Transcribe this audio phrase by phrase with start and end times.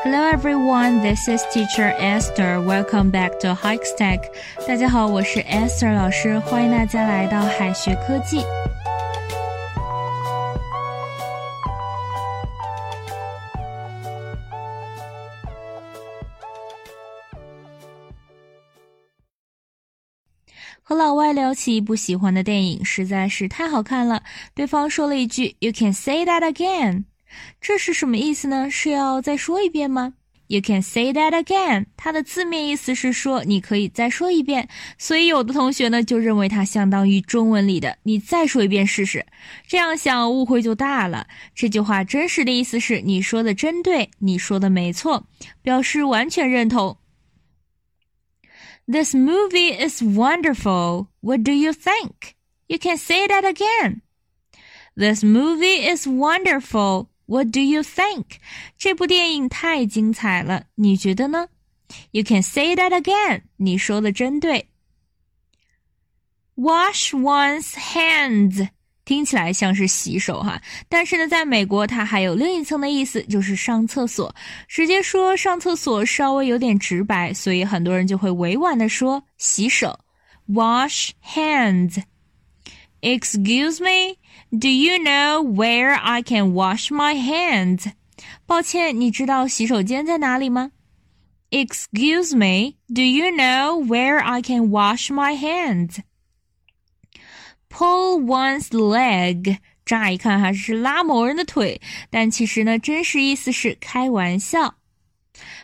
[0.00, 2.60] Hello everyone, this is Teacher Esther.
[2.60, 4.20] Welcome back to Hikes Tech.
[4.66, 8.44] 大家好，我是 Esther 老师，欢迎大家来到海学科技。
[20.88, 24.22] 和老外聊起一部喜欢的电影，实在是太好看了。
[24.54, 27.06] 对方说了一句 "You can say that again"，
[27.59, 28.69] 这是什么意思呢？
[28.69, 30.13] 是要再说一遍吗
[30.47, 39.25] ？You can say that again，它的字面意思是说你可以再说一遍，所以有的同学呢就认为它相当于中文里的“你再说一遍试试”。
[39.65, 41.25] 这样想误会就大了。
[41.55, 45.25] 这句话真实的意思是你说的真对，你说的没错，
[45.61, 46.97] 表示完全认同。
[48.87, 51.07] This movie is wonderful.
[51.21, 52.33] What do you think?
[52.67, 54.01] You can say that again.
[54.97, 57.07] This movie is wonderful.
[57.31, 58.25] What do you think?
[58.77, 61.47] 这部电影太精彩了，你觉得呢
[62.11, 63.43] ？You can say that again.
[63.55, 64.67] 你说的真对。
[66.55, 68.67] Wash one's hands.
[69.05, 74.35] 听起来像是洗手哈，但是呢，在美国它还有另一层的意思，就是上厕所。
[74.67, 79.97] 直接说上厕所稍微有点直白，所以很多人就会委婉的说洗手
[80.49, 82.03] ，wash hands。
[83.01, 84.17] Excuse me,
[84.50, 87.92] do you know where I can wash my hands？
[88.46, 90.72] 抱歉，你知道洗手间在哪里吗？
[91.50, 95.36] Excuse me, do you know where I can wash my
[97.70, 101.80] hands？Pull one's leg，乍一看还是拉某人的腿，
[102.10, 104.74] 但其实呢，真实意思是开玩笑。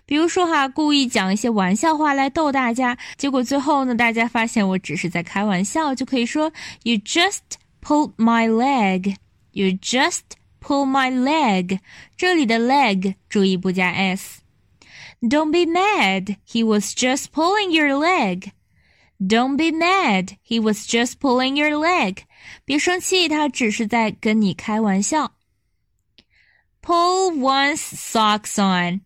[0.05, 6.52] 比如说哈，故意讲一些玩笑话来逗大家，结果最后呢，大家发现我只是在开玩笑，就可以说
[6.83, 7.38] You just
[7.86, 9.16] pulled my leg.
[9.52, 10.22] You just
[10.61, 11.80] pull my leg.
[12.16, 16.37] 这里的 leg 注意不加 s。Don't be mad.
[16.47, 18.53] He was just pulling your leg.
[19.20, 20.37] Don't be mad.
[20.44, 22.25] He was just pulling your leg.
[22.65, 25.32] 别生气，他只是在跟你开玩笑。
[26.82, 29.03] Pull one's socks on.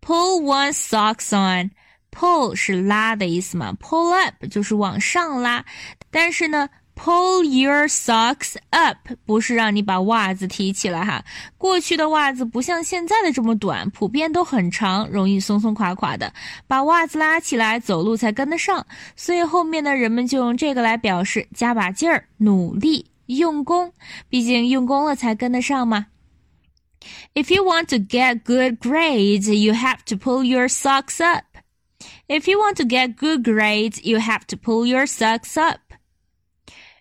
[0.00, 1.70] Pull one's socks on.
[2.12, 5.64] Pull 是拉的意思嘛，pull up 就是往上拉，
[6.10, 6.68] 但是呢。
[7.01, 11.23] Pull your socks up 不是让你把袜子提起来哈。
[11.57, 16.33] 过去的袜子不像现在的这么短，普遍都很长，容易松松垮垮的，
[16.67, 18.85] 把袜子拉起来走路才跟得上。
[19.15, 23.93] 所以后面的人们就用这个来表示加把劲儿、努力、用功。
[24.27, 26.07] 毕竟用功了才跟得上嘛。
[27.33, 31.45] If you want to get good grades, you have to pull your socks up.
[32.27, 35.79] If you want to get good grades, you have to pull your socks up.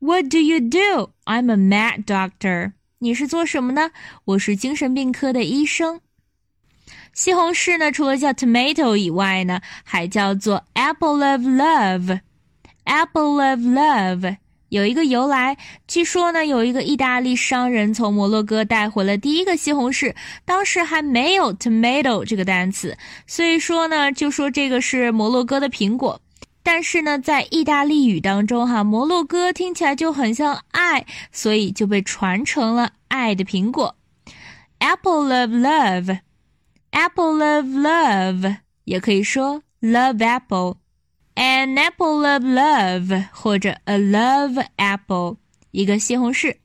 [0.00, 1.10] What do you do?
[1.24, 2.74] I'm a mad doctor.
[3.00, 3.90] 你是做什么呢？
[4.26, 6.00] 我是精神病科的医生。
[7.12, 12.20] 西红柿呢，除了叫 tomato 以外呢，还叫做 apple of love。
[12.84, 14.36] apple of love
[14.68, 15.56] 有一个由来，
[15.88, 26.20] 据说呢，有一个意大利商人从摩洛哥带回了第一个西红柿，当时还没有 tomato 这个单词，所以说呢，就说这个是摩洛哥的苹果。
[26.67, 33.95] 但是呢，在意大利语当中，哈，摩洛哥听起来就很像爱，所以就被传成了爱的苹果，
[34.79, 45.37] apple of love，apple of love，也可以说 love apple，an apple of love，或者 a love apple，
[45.71, 46.55] 一个西红柿。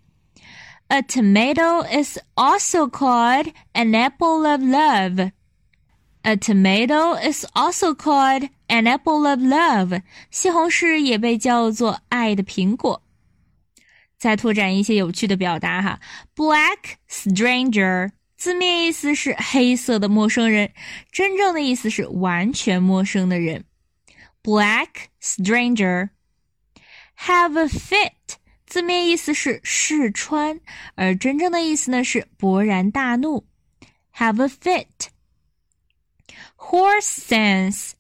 [0.91, 5.33] A tomato is also called an apple of love.
[6.23, 10.03] A tomato is also called an apple of love。
[10.31, 13.03] 西红柿也被叫做爱的苹果。
[14.19, 16.01] 再拓展一些有趣的表达哈，
[16.35, 20.73] black stranger 字面意思是黑色的陌生人，
[21.13, 23.65] 真正的意思是完全陌生的人。
[24.43, 24.89] black
[25.23, 26.11] stranger
[27.17, 28.13] have a fit
[28.67, 30.61] 字面意思是试穿，
[30.95, 33.47] 而真正的意思呢是勃然大怒。
[34.17, 37.93] have a fit。Horse sense,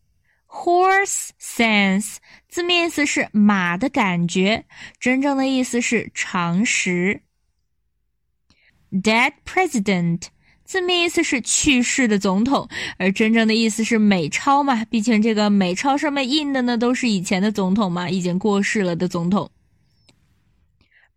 [0.53, 2.17] horse sense，
[2.47, 4.65] 字面意思是马的感觉，
[4.99, 7.21] 真正的意思是常识。
[8.91, 10.27] Dead president，
[10.63, 12.69] 字面意思是去世的总统，
[12.99, 14.85] 而真正的意思是美钞嘛。
[14.85, 19.49] 毕竟这个美钞上面印的呢都是以前的总统嘛，已经过世了的总统。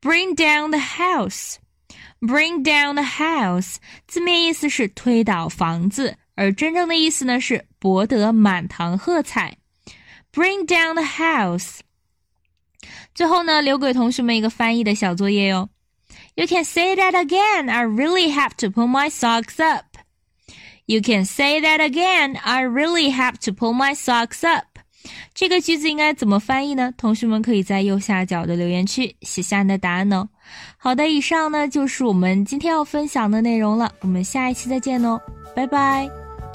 [0.00, 1.56] Bring down the house.
[2.18, 9.56] Bring down the house，字面意思是推倒房子，而真正的意思呢是博得满堂喝彩。
[10.32, 11.80] Bring down the house。
[13.14, 15.68] 最后呢，留给同学们一个翻译的小作业哟。
[16.34, 17.70] You can say that again.
[17.70, 19.86] I really have to pull my socks up.
[20.84, 22.38] You can say that again.
[22.38, 24.66] I really have to pull my socks up.
[25.34, 26.92] 这个句子应该怎么翻译呢？
[26.98, 30.28] 同学们可以在右下角的留言区写下你的答案哦。
[30.76, 35.18] 好的，以上呢就是我们今天要分享的内容了，我们下一期再见哦，
[35.54, 36.25] 拜拜。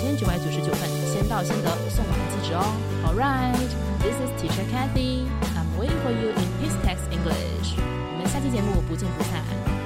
[0.00, 2.62] 千九百九十九份，先到先得，送完即止哦。
[3.04, 3.52] All right,
[4.00, 5.26] this is Teacher Kathy.
[5.56, 7.74] I'm waiting for you in His Text English.
[7.76, 9.77] 我们下期节目不见不散。